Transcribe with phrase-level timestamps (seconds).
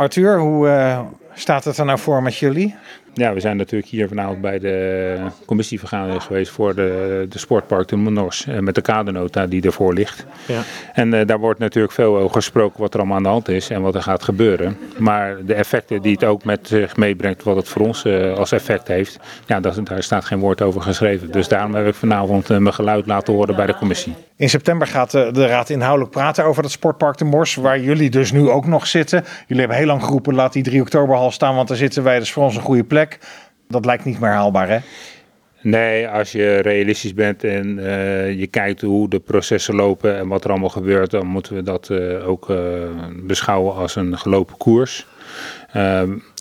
[0.00, 1.00] Arthur, hoe uh,
[1.34, 2.76] staat het er nou voor met jullie?
[3.14, 5.16] Ja, we zijn natuurlijk hier vanavond bij de
[5.46, 8.46] commissievergadering geweest voor de, de sportpark de Monors.
[8.46, 10.26] Eh, met de kadernota die ervoor ligt.
[10.46, 10.60] Ja.
[10.92, 13.70] En uh, daar wordt natuurlijk veel over gesproken wat er allemaal aan de hand is
[13.70, 14.78] en wat er gaat gebeuren.
[14.98, 18.52] Maar de effecten die het ook met zich meebrengt, wat het voor ons uh, als
[18.52, 21.30] effect heeft, ja, dat, daar staat geen woord over geschreven.
[21.30, 24.14] Dus daarom heb ik vanavond mijn geluid laten horen bij de commissie.
[24.40, 28.10] In september gaat de, de Raad inhoudelijk praten over het sportpark de Mors, waar jullie
[28.10, 29.24] dus nu ook nog zitten.
[29.46, 32.32] Jullie hebben heel lang geroepen, laat die 3 oktoberhal staan, want daar zitten wij, dus
[32.32, 32.99] voor ons een goede plek.
[33.68, 34.78] Dat lijkt niet meer haalbaar, hè?
[35.62, 40.44] Nee, als je realistisch bent en uh, je kijkt hoe de processen lopen en wat
[40.44, 42.58] er allemaal gebeurt, dan moeten we dat uh, ook uh,
[43.14, 45.06] beschouwen als een gelopen koers.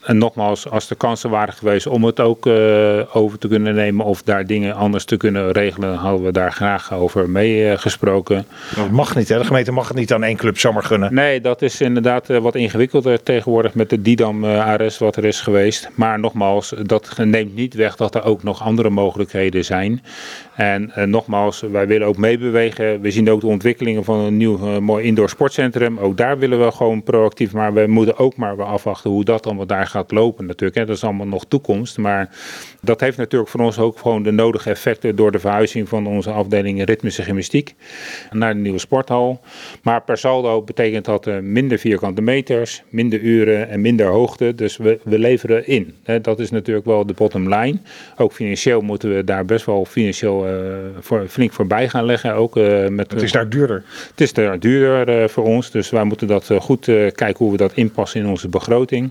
[0.06, 4.06] En nogmaals, als er kansen waren geweest om het ook uh, over te kunnen nemen
[4.06, 8.46] of daar dingen anders te kunnen regelen, hadden we daar graag over meegesproken.
[8.72, 9.38] Uh, dat mag niet, hè?
[9.38, 11.14] De gemeente mag het niet aan één club zomaar gunnen.
[11.14, 15.90] Nee, dat is inderdaad uh, wat ingewikkelder tegenwoordig met de Didam-arrest wat er is geweest.
[15.96, 20.04] Maar nogmaals, dat neemt niet weg dat er ook nog andere mogelijkheden zijn.
[20.56, 23.02] En nogmaals, wij willen ook meebewegen.
[23.02, 26.00] We zien ook de ontwikkelingen van een nieuw mooi indoor sportcentrum.
[26.00, 29.66] Ook daar willen we gewoon proactief, maar we moeten ook maar afwachten hoe dat allemaal
[29.66, 30.80] daar gaat lopen natuurlijk.
[30.80, 30.86] Hè.
[30.86, 31.98] Dat is allemaal nog toekomst.
[31.98, 32.30] Maar
[32.82, 36.32] dat heeft natuurlijk voor ons ook gewoon de nodige effecten door de verhuizing van onze
[36.32, 37.76] afdeling ritmische gymnastiek
[38.32, 39.42] naar de nieuwe sporthal.
[39.84, 44.56] Maar per saldo betekent dat minder vierkante meters, minder uren en minder hoogte.
[44.56, 45.96] Dus we, we leveren in.
[46.04, 46.22] Hè.
[46.22, 47.78] Dat is natuurlijk wel de bottom line.
[48.18, 50.54] Ook financieel moeten we daar best wel financieel uh,
[51.00, 52.34] voor, flink voorbij gaan leggen.
[52.34, 53.84] Ook, uh, met, het is daar duurder.
[54.10, 55.72] Het is daar duurder voor ons.
[55.72, 59.10] Dus wij moeten dat goed kijken hoe we dat inpassen in onze begroting.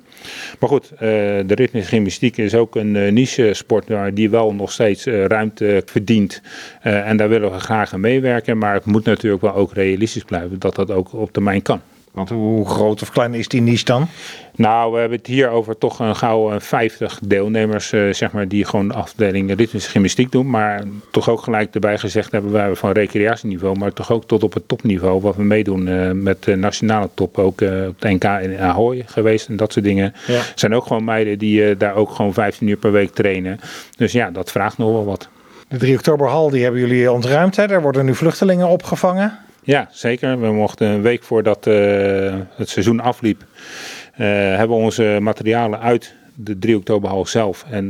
[0.59, 4.73] Maar goed, uh, de ritmische gymnastiek is ook een uh, niche sport die wel nog
[4.73, 6.43] steeds uh, ruimte verdient.
[6.83, 8.59] en daar willen we graag aan meewerken.
[8.59, 11.81] Maar het moet natuurlijk wel ook realistisch blijven dat dat ook op termijn kan.
[12.19, 14.09] Want hoe groot of klein is die niche dan?
[14.55, 18.65] Nou, we hebben het hier over toch een gauw 50 deelnemers, uh, zeg maar, die
[18.65, 20.51] gewoon de afdeling ritmische gymnastiek doen.
[20.51, 24.55] Maar toch ook gelijk erbij gezegd hebben wij van recreatieniveau, maar toch ook tot op
[24.55, 28.25] het topniveau, wat we meedoen uh, met de nationale top, ook uh, op de NK
[28.25, 30.15] in Ahoy geweest en dat soort dingen.
[30.27, 30.41] Ja.
[30.55, 33.61] zijn ook gewoon meiden die daar ook gewoon 15 uur per week trainen.
[33.97, 35.28] Dus ja, dat vraagt nog wel wat.
[35.69, 37.67] De 3 oktoberhal, die hebben jullie ontruimd, hè?
[37.67, 39.39] Daar worden nu vluchtelingen opgevangen.
[39.63, 40.41] Ja, zeker.
[40.41, 44.27] We mochten een week voordat uh, het seizoen afliep, uh,
[44.57, 47.85] hebben we onze materialen uit de 3 oktoberhal zelf en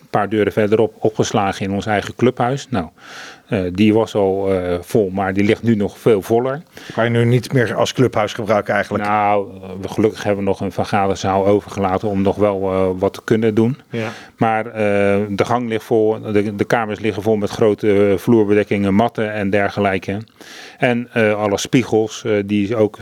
[0.00, 2.68] een paar deuren verderop opgeslagen in ons eigen clubhuis.
[2.68, 2.88] Nou,
[3.72, 6.62] die was al uh, vol, maar die ligt nu nog veel voller.
[6.94, 9.04] Kan je nu niet meer als clubhuis gebruiken eigenlijk?
[9.04, 9.48] Nou,
[9.80, 13.76] we gelukkig hebben we nog een vergaderzaal overgelaten om nog wel wat te kunnen doen.
[13.90, 14.08] Ja.
[14.36, 14.64] Maar
[15.28, 20.18] de gang ligt vol, de, de, kamers liggen vol met grote vloerbedekkingen, matten en dergelijke.
[20.78, 22.98] En alle spiegels, die ook,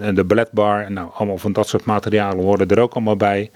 [0.00, 3.50] en de balletbar, nou, allemaal van dat soort materialen horen er ook allemaal bij.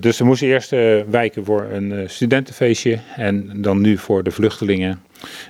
[0.00, 0.70] dus we moesten eerst
[1.10, 5.00] wijken voor een studentenfeestje en dan nu voor de vluchtelingen.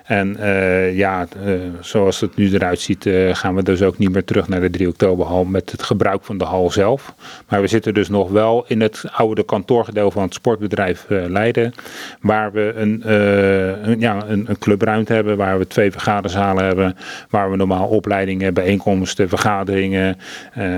[0.04, 4.12] En uh, ja, uh, zoals het nu eruit ziet, uh, gaan we dus ook niet
[4.12, 7.14] meer terug naar de 3 oktoberhal met het gebruik van de hal zelf.
[7.48, 11.72] Maar we zitten dus nog wel in het oude kantoorgedeelte van het sportbedrijf Leiden,
[12.20, 16.96] waar we een, een, ja, een, een, clubruimte hebben, waar we twee vergaderzalen hebben,
[17.30, 20.16] waar we normaal opleidingen, bijeenkomsten, vergaderingen,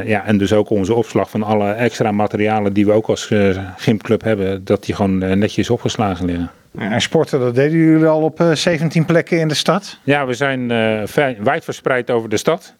[0.05, 3.31] ja, en dus ook onze opslag van alle extra materialen die we ook als
[3.77, 6.51] gymclub hebben, dat die gewoon netjes opgeslagen liggen.
[6.75, 9.99] En sporten, dat deden jullie al op 17 plekken in de stad?
[10.03, 12.75] Ja, we zijn uh, wijd verspreid over de stad.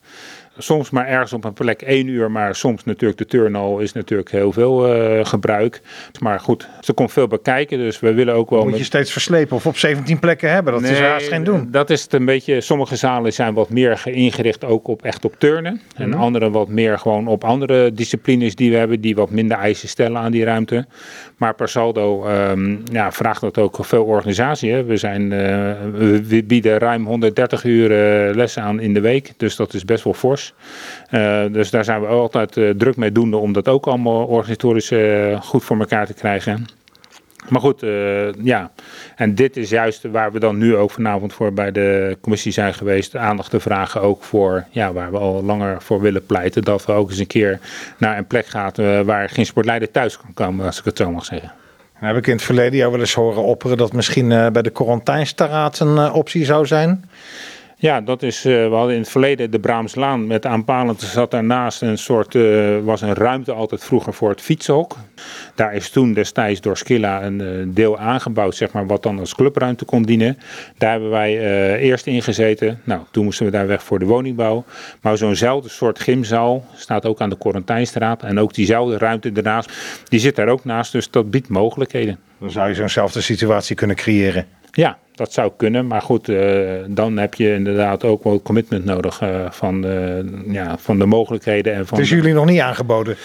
[0.59, 4.31] Soms maar ergens op een plek één uur, maar soms natuurlijk de turnal is natuurlijk
[4.31, 5.81] heel veel uh, gebruik.
[6.21, 8.65] Maar goed, er komt veel bij kijken, dus we willen ook wel...
[8.65, 11.69] Moet je steeds verslepen of op 17 plekken hebben, dat nee, is haast geen doen.
[11.71, 15.35] Dat is het een beetje, sommige zalen zijn wat meer ingericht ook op echt op
[15.39, 15.81] turnen.
[15.97, 16.15] En mm.
[16.15, 20.21] andere wat meer gewoon op andere disciplines die we hebben, die wat minder eisen stellen
[20.21, 20.87] aan die ruimte.
[21.37, 24.73] Maar per saldo um, ja, vraagt dat ook veel organisatie.
[24.73, 24.85] Hè.
[24.85, 25.31] We, zijn, uh,
[26.29, 30.05] we bieden ruim 130 uur uh, les aan in de week, dus dat is best
[30.05, 30.48] wel fors.
[31.11, 34.91] Uh, dus daar zijn we altijd uh, druk mee doende om dat ook allemaal organisatorisch
[34.91, 36.67] uh, goed voor elkaar te krijgen.
[37.49, 37.81] Maar goed,
[38.43, 38.71] ja.
[39.17, 42.75] En dit is juist waar we dan nu ook vanavond voor bij de commissie zijn
[42.75, 43.17] geweest.
[43.17, 46.63] Aandacht te vragen ook voor, ja, waar we al langer voor willen pleiten.
[46.63, 47.59] Dat we ook eens een keer
[47.99, 48.73] naar een plek gaan
[49.05, 51.53] waar geen sportleider thuis kan komen, als ik het zo mag zeggen.
[52.01, 54.71] Dan heb ik in het verleden jou wel eens horen opperen dat misschien bij de
[54.71, 57.05] Quarantijnstaraat een optie zou zijn.
[57.81, 61.01] Ja, dat is, uh, we hadden in het verleden de Braamslaan met aanpalend.
[61.01, 64.97] Zat daarnaast een soort, uh, was een ruimte altijd vroeger voor het fietsenhok.
[65.55, 69.35] Daar is toen destijds door Skilla een uh, deel aangebouwd, zeg maar, wat dan als
[69.35, 70.39] clubruimte kon dienen.
[70.79, 71.39] Daar hebben wij
[71.79, 72.81] eerst in gezeten.
[72.85, 74.65] Nou, toen moesten we daar weg voor de woningbouw.
[75.01, 78.23] Maar zo'nzelfde soort gymzaal staat ook aan de Korentijnstraat.
[78.23, 79.73] En ook diezelfde ruimte ernaast,
[80.09, 80.93] die zit daar ook naast.
[80.93, 82.19] Dus dat biedt mogelijkheden.
[82.41, 84.47] Dan zou je zo'nzelfde situatie kunnen creëren.
[84.71, 85.87] Ja, dat zou kunnen.
[85.87, 90.79] Maar goed, uh, dan heb je inderdaad ook wel commitment nodig uh, van, uh, ja,
[90.79, 91.75] van de mogelijkheden.
[91.75, 93.17] En van het is jullie nog niet aangeboden?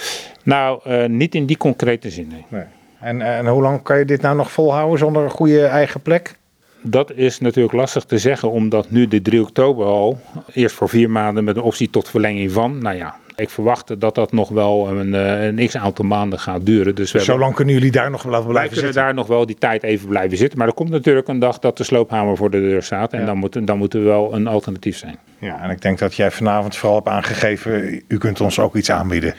[0.44, 2.28] Nou, niet in die concrete zin.
[2.28, 2.46] Nee.
[2.50, 2.64] nee.
[3.00, 6.36] En, en hoe lang kan je dit nou nog volhouden zonder een goede eigen plek?
[6.82, 10.20] Dat is natuurlijk lastig te zeggen, omdat nu de 3 oktober al,
[10.54, 14.16] eerst voor vier maanden met een optie tot verlenging van, nou ja, ik verwacht dat
[14.16, 16.96] dat nog wel een, eh, een x aantal maanden gaat duren.
[16.96, 18.94] Dus Zo lang kunnen jullie daar nog blijven wij zitten?
[18.94, 20.58] daar nog wel die tijd even blijven zitten.
[20.58, 23.14] Maar er komt natuurlijk een dag dat de sloophamer voor de deur staat.
[23.14, 23.26] En ja.
[23.26, 25.18] dan, moet, dan moet er wel een alternatief zijn.
[25.40, 28.92] Ja, en ik denk dat jij vanavond vooral hebt aangegeven, u kunt ons ook iets
[28.92, 29.34] aanbieden.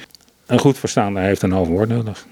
[0.46, 2.26] Een goed verstaander heeft een half woord nodig.